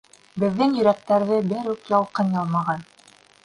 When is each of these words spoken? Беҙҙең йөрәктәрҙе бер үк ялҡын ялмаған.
Беҙҙең 0.43 0.71
йөрәктәрҙе 0.79 1.37
бер 1.53 1.69
үк 1.75 1.93
ялҡын 1.95 2.33
ялмаған. 2.41 2.87